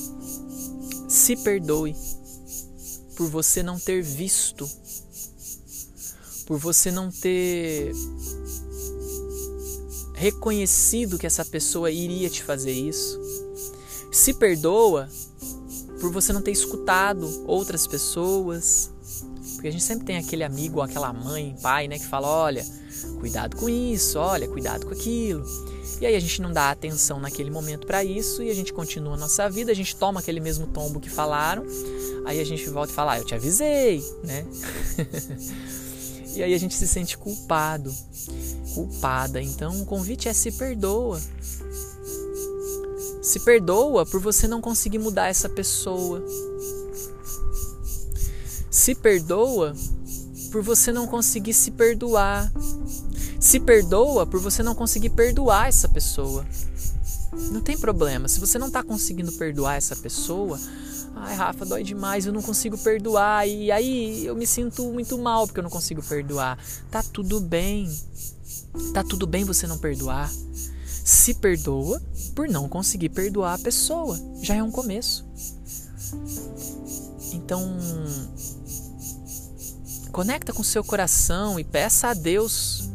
Se 1.08 1.36
perdoe 1.36 1.94
por 3.16 3.28
você 3.28 3.62
não 3.62 3.78
ter 3.78 4.02
visto, 4.02 4.68
por 6.46 6.58
você 6.58 6.90
não 6.90 7.10
ter 7.10 7.92
reconhecido 10.14 11.18
que 11.18 11.26
essa 11.26 11.44
pessoa 11.44 11.90
iria 11.90 12.30
te 12.30 12.42
fazer 12.42 12.72
isso. 12.72 13.20
Se 14.12 14.32
perdoa 14.32 15.08
por 16.04 16.12
você 16.12 16.34
não 16.34 16.42
ter 16.42 16.50
escutado 16.50 17.44
outras 17.46 17.86
pessoas. 17.86 18.92
Porque 19.54 19.68
a 19.68 19.70
gente 19.70 19.82
sempre 19.82 20.04
tem 20.04 20.18
aquele 20.18 20.44
amigo 20.44 20.76
ou 20.76 20.82
aquela 20.82 21.10
mãe, 21.14 21.56
pai, 21.62 21.88
né, 21.88 21.98
que 21.98 22.04
fala: 22.04 22.28
olha, 22.28 22.62
cuidado 23.20 23.56
com 23.56 23.70
isso, 23.70 24.18
olha, 24.18 24.46
cuidado 24.46 24.84
com 24.84 24.92
aquilo. 24.92 25.42
E 26.02 26.04
aí 26.04 26.14
a 26.14 26.20
gente 26.20 26.42
não 26.42 26.52
dá 26.52 26.70
atenção 26.70 27.18
naquele 27.18 27.50
momento 27.50 27.86
para 27.86 28.04
isso 28.04 28.42
e 28.42 28.50
a 28.50 28.54
gente 28.54 28.70
continua 28.70 29.14
a 29.14 29.16
nossa 29.16 29.48
vida, 29.48 29.72
a 29.72 29.74
gente 29.74 29.96
toma 29.96 30.20
aquele 30.20 30.40
mesmo 30.40 30.66
tombo 30.66 31.00
que 31.00 31.08
falaram, 31.08 31.64
aí 32.26 32.38
a 32.38 32.44
gente 32.44 32.68
volta 32.68 32.92
e 32.92 32.94
fala: 32.94 33.12
ah, 33.12 33.18
eu 33.18 33.24
te 33.24 33.34
avisei, 33.34 34.04
né? 34.22 34.44
e 36.36 36.42
aí 36.42 36.52
a 36.52 36.58
gente 36.58 36.74
se 36.74 36.86
sente 36.86 37.16
culpado, 37.16 37.90
culpada. 38.74 39.40
Então 39.40 39.80
o 39.80 39.86
convite 39.86 40.28
é 40.28 40.34
se 40.34 40.52
perdoa. 40.52 41.18
Se 43.24 43.40
perdoa 43.40 44.04
por 44.04 44.20
você 44.20 44.46
não 44.46 44.60
conseguir 44.60 44.98
mudar 44.98 45.28
essa 45.28 45.48
pessoa. 45.48 46.22
Se 48.70 48.94
perdoa 48.94 49.74
por 50.52 50.62
você 50.62 50.92
não 50.92 51.06
conseguir 51.06 51.54
se 51.54 51.70
perdoar. 51.70 52.52
Se 53.40 53.58
perdoa 53.58 54.26
por 54.26 54.38
você 54.40 54.62
não 54.62 54.74
conseguir 54.74 55.08
perdoar 55.08 55.68
essa 55.68 55.88
pessoa. 55.88 56.44
Não 57.50 57.62
tem 57.62 57.78
problema. 57.78 58.28
Se 58.28 58.38
você 58.38 58.58
não 58.58 58.66
está 58.66 58.82
conseguindo 58.82 59.32
perdoar 59.32 59.76
essa 59.76 59.96
pessoa, 59.96 60.60
ai 61.16 61.34
Rafa, 61.34 61.64
dói 61.64 61.82
demais, 61.82 62.26
eu 62.26 62.32
não 62.32 62.42
consigo 62.42 62.76
perdoar 62.76 63.48
e 63.48 63.72
aí 63.72 64.26
eu 64.26 64.36
me 64.36 64.46
sinto 64.46 64.84
muito 64.92 65.16
mal 65.16 65.46
porque 65.46 65.60
eu 65.60 65.64
não 65.64 65.70
consigo 65.70 66.02
perdoar. 66.02 66.58
Tá 66.90 67.02
tudo 67.02 67.40
bem. 67.40 67.90
Tá 68.92 69.02
tudo 69.02 69.26
bem 69.26 69.44
você 69.44 69.66
não 69.66 69.78
perdoar 69.78 70.30
se 71.04 71.34
perdoa 71.34 72.02
por 72.34 72.48
não 72.48 72.68
conseguir 72.68 73.10
perdoar 73.10 73.54
a 73.54 73.58
pessoa. 73.58 74.18
Já 74.42 74.56
é 74.56 74.62
um 74.62 74.70
começo. 74.70 75.24
Então, 77.32 77.78
Conecta 80.14 80.52
com 80.52 80.62
seu 80.62 80.84
coração 80.84 81.58
e 81.58 81.64
peça 81.64 82.06
a 82.06 82.14
Deus, 82.14 82.88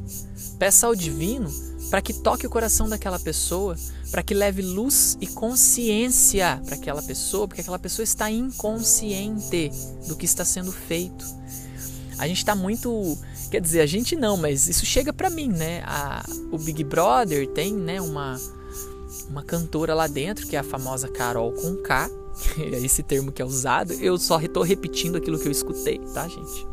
peça 0.58 0.88
ao 0.88 0.96
divino 0.96 1.52
para 1.90 2.02
que 2.02 2.14
toque 2.14 2.48
o 2.48 2.50
coração 2.50 2.88
daquela 2.88 3.20
pessoa, 3.20 3.76
para 4.10 4.24
que 4.24 4.34
leve 4.34 4.62
luz 4.62 5.18
e 5.20 5.28
consciência 5.28 6.62
para 6.66 6.76
aquela 6.76 7.02
pessoa, 7.02 7.46
porque 7.46 7.60
aquela 7.60 7.78
pessoa 7.78 8.06
está 8.06 8.32
inconsciente 8.32 9.70
do 10.08 10.16
que 10.16 10.24
está 10.24 10.46
sendo 10.46 10.72
feito. 10.72 11.26
A 12.18 12.26
gente 12.26 12.38
está 12.38 12.56
muito, 12.56 13.18
quer 13.50 13.62
dizer, 13.62 13.82
a 13.82 13.86
gente 13.86 14.16
não, 14.16 14.38
mas 14.38 14.68
isso 14.68 14.86
chega 14.86 15.12
para 15.12 15.30
mim, 15.30 15.48
né? 15.48 15.82
A, 15.86 16.26
o 16.52 16.58
Big 16.58 16.84
Brother 16.84 17.48
tem, 17.48 17.74
né, 17.74 18.00
uma 18.00 18.40
uma 19.30 19.44
cantora 19.44 19.94
lá 19.94 20.08
dentro, 20.08 20.48
que 20.48 20.56
é 20.56 20.60
a 20.60 20.64
famosa 20.64 21.08
Carol 21.08 21.52
com 21.52 21.76
K, 21.78 22.10
é 22.58 22.80
esse 22.84 23.04
termo 23.04 23.32
que 23.32 23.42
é 23.42 23.46
usado. 23.46 23.94
Eu 23.94 24.18
só 24.18 24.40
estou 24.40 24.64
repetindo 24.64 25.18
aquilo 25.18 25.40
que 25.40 25.48
eu 25.48 25.52
escutei, 25.52 26.00
tá, 26.14 26.28
gente? 26.28 26.68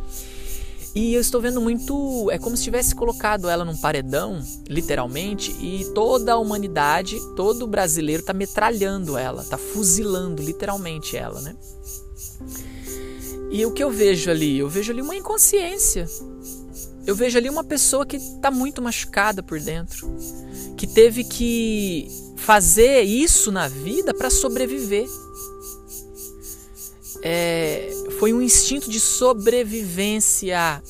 E 0.95 1.13
eu 1.13 1.21
estou 1.21 1.43
vendo 1.43 1.61
muito. 1.61 2.31
É 2.31 2.39
como 2.39 2.57
se 2.57 2.65
tivesse 2.65 2.95
colocado 2.95 3.51
ela 3.51 3.67
num 3.67 3.77
paredão, 3.77 4.43
literalmente, 4.67 5.55
e 5.61 5.85
toda 5.95 6.33
a 6.33 6.39
humanidade, 6.39 7.21
todo 7.37 7.67
brasileiro 7.67 8.21
está 8.21 8.33
metralhando 8.33 9.19
ela, 9.19 9.43
está 9.43 9.59
fuzilando 9.59 10.43
literalmente 10.43 11.15
ela, 11.15 11.39
né? 11.43 11.55
E 13.51 13.65
o 13.67 13.73
que 13.73 13.85
eu 13.85 13.91
vejo 13.91 14.31
ali? 14.31 14.59
Eu 14.59 14.71
vejo 14.71 14.91
ali 14.91 15.03
uma 15.03 15.15
inconsciência. 15.15 16.09
Eu 17.07 17.15
vejo 17.15 17.39
ali 17.39 17.49
uma 17.49 17.63
pessoa 17.63 18.05
que 18.05 18.17
está 18.17 18.51
muito 18.51 18.83
machucada 18.83 19.43
por 19.43 19.61
dentro, 19.61 20.09
que 20.77 20.87
teve 20.89 21.23
que 21.23 22.09
fazer 22.37 23.03
isso 23.03 23.53
na 23.53 23.69
vida 23.69 24.13
para 24.13 24.29
sobreviver. 24.29 25.09
É, 27.23 27.91
foi 28.19 28.33
um 28.33 28.43
instinto 28.43 28.91
de 28.91 28.99
sobrevivência 28.99 30.83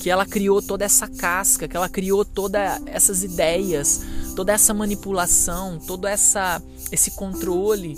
que 0.00 0.10
ela 0.10 0.26
criou 0.26 0.60
toda 0.60 0.84
essa 0.84 1.08
casca, 1.08 1.66
que 1.66 1.76
ela 1.76 1.88
criou 1.88 2.24
todas 2.24 2.80
essas 2.86 3.22
ideias, 3.22 4.02
toda 4.36 4.52
essa 4.52 4.74
manipulação, 4.74 5.78
todo 5.78 6.06
essa 6.06 6.62
esse 6.90 7.12
controle, 7.12 7.96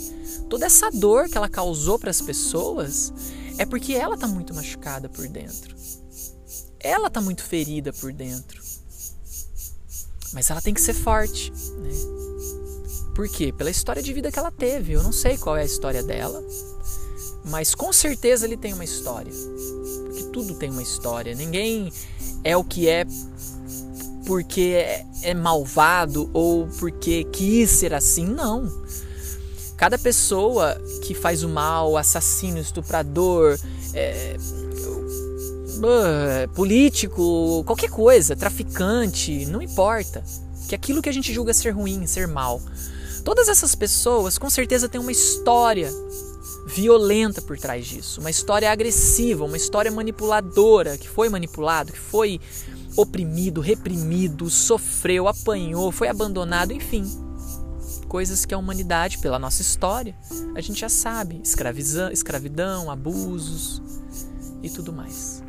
toda 0.49 0.67
essa 0.67 0.89
dor 0.89 1.29
que 1.29 1.37
ela 1.37 1.49
causou 1.49 1.99
para 1.99 2.11
as 2.11 2.21
pessoas, 2.21 3.13
é 3.59 3.67
porque 3.67 3.93
ela 3.93 4.17
tá 4.17 4.29
muito 4.29 4.55
machucada 4.55 5.09
por 5.09 5.27
dentro. 5.27 5.75
Ela 6.85 7.09
tá 7.09 7.19
muito 7.19 7.43
ferida 7.43 7.95
por 7.95 8.13
dentro. 8.13 8.63
Mas 10.35 10.51
ela 10.51 10.61
tem 10.61 10.75
que 10.75 10.81
ser 10.83 10.93
forte, 10.93 11.51
né? 11.51 11.91
Por 13.15 13.27
quê? 13.29 13.53
Pela 13.53 13.71
história 13.71 14.03
de 14.03 14.13
vida 14.13 14.31
que 14.31 14.39
ela 14.39 14.51
teve. 14.51 14.93
Eu 14.93 15.03
não 15.03 15.13
sei 15.13 15.39
qual 15.39 15.57
é 15.57 15.63
a 15.63 15.65
história 15.65 16.03
dela, 16.03 16.45
mas 17.47 17.75
com 17.75 17.93
certeza 17.93 18.45
ele 18.45 18.57
tem 18.57 18.75
uma 18.75 18.85
história. 18.85 19.33
Porque 20.05 20.25
tudo 20.25 20.55
tem 20.57 20.71
uma 20.71 20.83
história. 20.83 21.35
Ninguém 21.35 21.91
é 22.43 22.55
o 22.57 22.63
que 22.63 22.87
é 22.87 23.07
porque 24.27 25.05
é 25.23 25.35
malvado 25.35 26.29
ou 26.35 26.67
porque 26.79 27.25
quis 27.25 27.71
ser 27.71 27.95
assim, 27.95 28.27
não. 28.27 28.71
Cada 29.77 29.99
pessoa 29.99 30.75
que 31.03 31.15
faz 31.15 31.43
o 31.43 31.49
mal, 31.49 31.97
assassino, 31.97 32.59
estuprador, 32.59 33.59
é, 33.93 34.37
político, 36.55 37.63
qualquer 37.65 37.91
coisa, 37.91 38.37
traficante, 38.37 39.47
não 39.47 39.61
importa. 39.63 40.23
Que 40.69 40.75
aquilo 40.75 41.03
que 41.03 41.09
a 41.09 41.13
gente 41.13 41.33
julga 41.33 41.53
ser 41.53 41.71
ruim, 41.71 42.07
ser 42.07 42.27
mal, 42.27 42.61
todas 43.25 43.49
essas 43.49 43.75
pessoas 43.75 44.39
com 44.39 44.49
certeza 44.49 44.89
têm 44.89 45.01
uma 45.01 45.13
história 45.13 45.91
violenta 46.67 47.43
por 47.43 47.59
trás 47.59 47.87
disso, 47.87 48.21
uma 48.21 48.31
história 48.31 48.71
agressiva, 48.71 49.45
uma 49.45 49.57
história 49.57 49.91
manipuladora, 49.91 50.97
que 50.97 51.09
foi 51.09 51.29
manipulado, 51.29 51.93
que 51.93 51.99
foi 51.99 52.41
oprimido, 52.97 53.61
reprimido, 53.61 54.49
sofreu, 54.49 55.29
apanhou, 55.29 55.93
foi 55.93 56.09
abandonado, 56.09 56.73
enfim. 56.73 57.05
Coisas 58.09 58.45
que 58.45 58.55
a 58.55 58.59
humanidade, 58.59 59.19
pela 59.19 59.39
nossa 59.39 59.61
história, 59.61 60.15
a 60.55 60.61
gente 60.61 60.81
já 60.81 60.89
sabe: 60.89 61.43
escravidão 61.43 62.91
abusos 62.91 63.83
e 64.65 64.71
tudo 64.71 64.93
mais. 64.93 65.43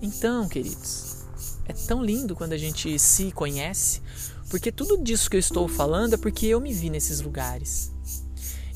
Então, 0.00 0.48
queridos, 0.48 1.24
é 1.64 1.72
tão 1.72 2.04
lindo 2.04 2.34
quando 2.34 2.52
a 2.52 2.58
gente 2.58 2.98
se 2.98 3.30
conhece, 3.30 4.02
porque 4.50 4.72
tudo 4.72 5.02
disso 5.02 5.30
que 5.30 5.36
eu 5.36 5.40
estou 5.40 5.68
falando 5.68 6.14
é 6.14 6.16
porque 6.16 6.46
eu 6.46 6.60
me 6.60 6.72
vi 6.72 6.90
nesses 6.90 7.20
lugares. 7.20 7.92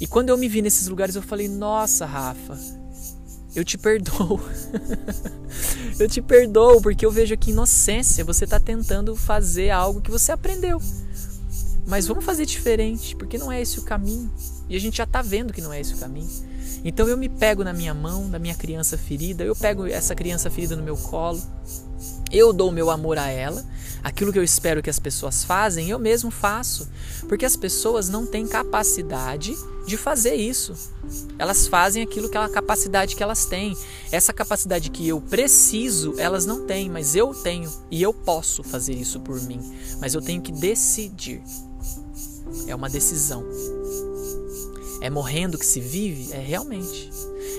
E 0.01 0.07
quando 0.07 0.29
eu 0.29 0.37
me 0.37 0.49
vi 0.49 0.63
nesses 0.63 0.89
lugares, 0.89 1.17
eu 1.17 1.23
falei: 1.23 1.49
Nossa, 1.49 2.07
Rafa, 2.07 2.59
eu 3.55 3.65
te 3.65 3.77
perdoo. 3.77 4.41
eu 5.99 6.09
te 6.09 6.23
perdoo 6.23 6.81
porque 6.81 7.05
eu 7.05 7.11
vejo 7.11 7.35
aqui 7.35 7.51
inocência. 7.51 8.25
Você 8.25 8.45
está 8.45 8.61
tentando 8.61 9.17
fazer 9.17 9.71
algo 9.71 10.01
que 10.01 10.11
você 10.11 10.31
aprendeu. 10.33 10.81
Mas 11.87 12.07
vamos 12.07 12.25
fazer 12.25 12.45
diferente, 12.47 13.15
porque 13.17 13.39
não 13.39 13.51
é 13.51 13.63
esse 13.63 13.79
o 13.79 13.83
caminho. 13.83 14.31
E 14.69 14.77
a 14.77 14.81
gente 14.81 14.97
já 14.97 15.05
está 15.05 15.23
vendo 15.23 15.53
que 15.53 15.63
não 15.63 15.73
é 15.73 15.81
esse 15.81 15.95
o 15.95 15.99
caminho. 15.99 16.29
Então 16.85 17.09
eu 17.09 17.17
me 17.17 17.29
pego 17.29 17.65
na 17.65 17.73
minha 17.73 17.95
mão, 17.95 18.29
da 18.29 18.39
minha 18.39 18.55
criança 18.55 18.97
ferida, 18.97 19.45
eu 19.45 19.57
pego 19.57 19.87
essa 19.87 20.15
criança 20.15 20.51
ferida 20.51 20.77
no 20.77 20.83
meu 20.83 20.97
colo, 20.97 21.43
eu 22.31 22.53
dou 22.53 22.71
meu 22.73 22.91
amor 22.91 23.19
a 23.19 23.29
ela, 23.29 23.65
aquilo 24.03 24.33
que 24.33 24.39
eu 24.39 24.45
espero 24.45 24.83
que 24.83 24.91
as 24.91 24.99
pessoas 24.99 25.45
fazem, 25.45 25.89
eu 25.89 25.99
mesmo 25.99 26.31
faço, 26.31 26.89
porque 27.29 27.45
as 27.45 27.57
pessoas 27.57 28.09
não 28.09 28.27
têm 28.27 28.47
capacidade 28.47 29.57
de 29.87 29.97
fazer 29.97 30.35
isso. 30.35 30.75
Elas 31.39 31.69
fazem 31.69 32.03
aquilo 32.03 32.29
que 32.29 32.37
a 32.37 32.49
capacidade 32.49 33.15
que 33.15 33.23
elas 33.23 33.47
têm. 33.47 33.77
Essa 34.11 34.33
capacidade 34.33 34.91
que 34.91 35.07
eu 35.07 35.21
preciso, 35.21 36.15
elas 36.19 36.45
não 36.45 36.67
têm, 36.67 36.91
mas 36.91 37.15
eu 37.15 37.33
tenho 37.33 37.73
e 37.91 38.03
eu 38.03 38.13
posso 38.13 38.63
fazer 38.63 38.95
isso 38.95 39.21
por 39.21 39.41
mim, 39.43 39.61
mas 40.01 40.15
eu 40.15 40.21
tenho 40.21 40.43
que 40.43 40.53
decidir. 40.53 41.43
É 42.67 42.75
uma 42.75 42.89
decisão. 42.89 43.45
É 45.07 45.11
morrendo 45.11 45.57
que 45.57 45.65
se 45.65 45.81
vive? 45.81 46.33
É 46.33 46.39
realmente. 46.41 47.09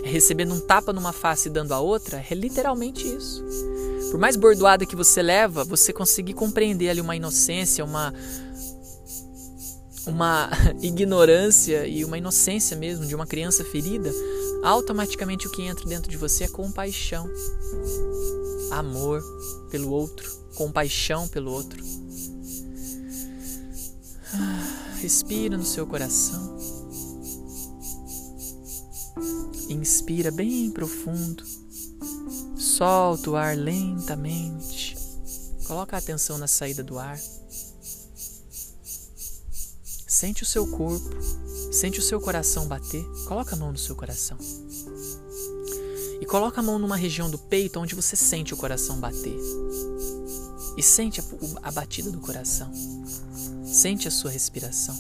É 0.03 0.09
recebendo 0.09 0.53
um 0.53 0.59
tapa 0.59 0.91
numa 0.91 1.13
face 1.13 1.47
e 1.47 1.51
dando 1.51 1.73
a 1.73 1.79
outra? 1.79 2.21
É 2.29 2.35
literalmente 2.35 3.07
isso. 3.07 3.41
Por 4.11 4.19
mais 4.19 4.35
bordoada 4.35 4.85
que 4.85 4.97
você 4.97 5.21
leva, 5.21 5.63
você 5.63 5.93
conseguir 5.93 6.33
compreender 6.33 6.89
ali 6.89 6.99
uma 6.99 7.15
inocência, 7.15 7.85
uma 7.85 8.13
uma 10.05 10.49
ignorância 10.83 11.87
e 11.87 12.03
uma 12.03 12.17
inocência 12.17 12.75
mesmo 12.75 13.05
de 13.05 13.15
uma 13.15 13.25
criança 13.25 13.63
ferida, 13.63 14.11
automaticamente 14.61 15.47
o 15.47 15.49
que 15.49 15.61
entra 15.61 15.85
dentro 15.85 16.11
de 16.11 16.17
você 16.17 16.43
é 16.43 16.47
compaixão, 16.49 17.29
amor 18.71 19.23
pelo 19.71 19.89
outro, 19.89 20.29
compaixão 20.53 21.29
pelo 21.29 21.49
outro. 21.49 21.81
Ah, 24.33 24.97
respira 24.99 25.57
no 25.57 25.63
seu 25.63 25.87
coração. 25.87 26.56
Inspira 29.69 30.31
bem 30.31 30.71
profundo. 30.71 31.43
Solta 32.57 33.29
o 33.31 33.35
ar 33.35 33.57
lentamente. 33.57 34.97
Coloca 35.65 35.95
a 35.95 35.99
atenção 35.99 36.37
na 36.37 36.47
saída 36.47 36.83
do 36.83 36.97
ar. 36.97 37.19
Sente 40.07 40.41
o 40.41 40.45
seu 40.45 40.65
corpo, 40.65 41.15
sente 41.71 41.99
o 41.99 42.01
seu 42.01 42.21
coração 42.21 42.65
bater. 42.65 43.03
Coloca 43.27 43.55
a 43.55 43.57
mão 43.59 43.71
no 43.71 43.77
seu 43.77 43.95
coração. 43.95 44.37
E 46.21 46.25
coloca 46.25 46.61
a 46.61 46.63
mão 46.63 46.79
numa 46.79 46.95
região 46.95 47.29
do 47.29 47.37
peito 47.37 47.79
onde 47.79 47.93
você 47.93 48.15
sente 48.15 48.53
o 48.53 48.57
coração 48.57 48.99
bater. 48.99 49.37
E 50.77 50.81
sente 50.81 51.19
a, 51.19 51.23
a 51.61 51.71
batida 51.71 52.09
do 52.09 52.19
coração. 52.19 52.71
Sente 53.65 54.07
a 54.07 54.11
sua 54.11 54.31
respiração. 54.31 54.95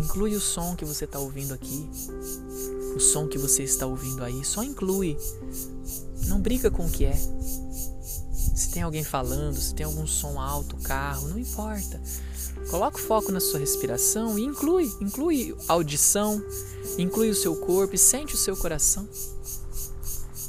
Inclui 0.00 0.34
o 0.34 0.40
som 0.40 0.74
que 0.74 0.84
você 0.84 1.04
está 1.04 1.18
ouvindo 1.18 1.54
aqui, 1.54 1.88
o 2.96 3.00
som 3.00 3.26
que 3.26 3.38
você 3.38 3.62
está 3.62 3.86
ouvindo 3.86 4.22
aí, 4.22 4.44
só 4.44 4.62
inclui. 4.62 5.16
Não 6.26 6.40
briga 6.40 6.70
com 6.70 6.86
o 6.86 6.90
que 6.90 7.04
é. 7.04 7.16
Se 8.54 8.70
tem 8.70 8.82
alguém 8.82 9.04
falando, 9.04 9.56
se 9.60 9.74
tem 9.74 9.84
algum 9.84 10.06
som 10.06 10.40
alto, 10.40 10.76
carro, 10.78 11.28
não 11.28 11.38
importa. 11.38 12.00
Coloca 12.70 12.96
o 12.96 13.00
foco 13.00 13.30
na 13.30 13.40
sua 13.40 13.60
respiração 13.60 14.38
e 14.38 14.44
inclui, 14.44 14.90
inclui 15.00 15.56
audição, 15.68 16.42
inclui 16.98 17.30
o 17.30 17.34
seu 17.34 17.56
corpo 17.56 17.94
e 17.94 17.98
sente 17.98 18.34
o 18.34 18.38
seu 18.38 18.56
coração. 18.56 19.08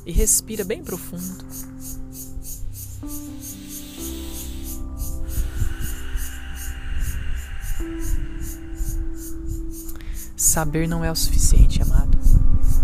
E 0.06 0.12
respira 0.12 0.64
bem 0.64 0.84
profundo. 0.84 1.46
Saber 10.56 10.88
não 10.88 11.04
é 11.04 11.12
o 11.12 11.16
suficiente, 11.18 11.82
amado. 11.82 12.18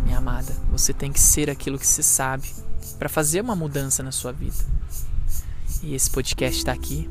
Minha 0.04 0.18
amada, 0.18 0.54
você 0.74 0.92
tem 0.92 1.10
que 1.10 1.22
ser 1.22 1.50
aquilo 1.50 1.80
que 1.80 1.88
se 1.88 2.04
sabe 2.04 2.54
para 3.00 3.08
fazer 3.08 3.40
uma 3.40 3.56
mudança 3.56 4.04
na 4.04 4.12
sua 4.12 4.34
vida. 4.34 4.58
E 5.82 5.96
esse 5.96 6.10
podcast 6.10 6.60
está 6.60 6.74
aqui 6.74 7.10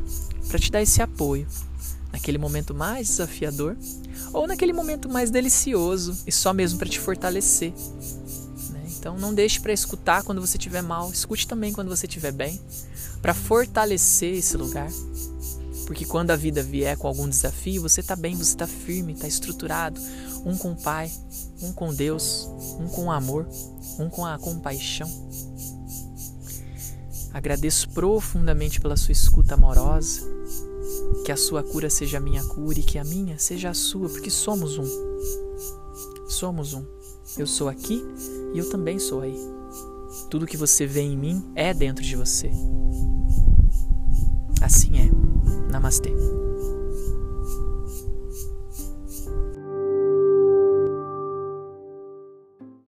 para 0.48 0.58
te 0.58 0.70
dar 0.70 0.82
esse 0.82 1.00
apoio, 1.00 1.48
naquele 2.12 2.36
momento 2.36 2.74
mais 2.74 3.08
desafiador 3.08 3.74
ou 4.34 4.46
naquele 4.46 4.74
momento 4.74 5.08
mais 5.08 5.30
delicioso 5.30 6.24
e 6.26 6.30
só 6.30 6.52
mesmo 6.52 6.78
para 6.78 6.90
te 6.90 7.00
fortalecer. 7.00 7.72
Né? 8.68 8.84
Então 8.98 9.16
não 9.16 9.32
deixe 9.32 9.58
para 9.60 9.72
escutar 9.72 10.24
quando 10.24 10.42
você 10.42 10.58
estiver 10.58 10.82
mal, 10.82 11.10
escute 11.10 11.48
também 11.48 11.72
quando 11.72 11.88
você 11.88 12.04
estiver 12.04 12.32
bem, 12.32 12.60
para 13.22 13.32
fortalecer 13.32 14.34
esse 14.34 14.58
lugar. 14.58 14.90
Porque 15.90 16.06
quando 16.06 16.30
a 16.30 16.36
vida 16.36 16.62
vier 16.62 16.96
com 16.96 17.08
algum 17.08 17.28
desafio, 17.28 17.82
você 17.82 17.98
está 18.00 18.14
bem, 18.14 18.36
você 18.36 18.52
está 18.52 18.64
firme, 18.64 19.12
está 19.12 19.26
estruturado, 19.26 20.00
um 20.46 20.56
com 20.56 20.70
o 20.70 20.76
Pai, 20.76 21.10
um 21.60 21.72
com 21.72 21.92
Deus, 21.92 22.48
um 22.78 22.86
com 22.86 23.06
o 23.06 23.10
amor, 23.10 23.44
um 23.98 24.08
com 24.08 24.24
a 24.24 24.38
compaixão. 24.38 25.10
Agradeço 27.34 27.88
profundamente 27.88 28.80
pela 28.80 28.96
sua 28.96 29.10
escuta 29.10 29.54
amorosa. 29.54 30.20
Que 31.24 31.32
a 31.32 31.36
sua 31.36 31.60
cura 31.60 31.90
seja 31.90 32.18
a 32.18 32.20
minha 32.20 32.44
cura 32.44 32.78
e 32.78 32.84
que 32.84 32.96
a 32.96 33.02
minha 33.02 33.36
seja 33.36 33.70
a 33.70 33.74
sua, 33.74 34.08
porque 34.08 34.30
somos 34.30 34.78
um. 34.78 34.86
Somos 36.28 36.72
um. 36.72 36.84
Eu 37.36 37.48
sou 37.48 37.68
aqui 37.68 38.00
e 38.54 38.58
eu 38.60 38.70
também 38.70 39.00
sou 39.00 39.22
aí. 39.22 39.36
Tudo 40.30 40.46
que 40.46 40.56
você 40.56 40.86
vê 40.86 41.00
em 41.00 41.16
mim 41.16 41.50
é 41.56 41.74
dentro 41.74 42.04
de 42.04 42.14
você. 42.14 42.48
Assim 44.62 44.96
é. 45.00 45.39
Namaste. 45.70 46.19